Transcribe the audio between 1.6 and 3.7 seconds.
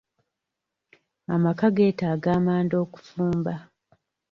geetaaga amanda okufumba.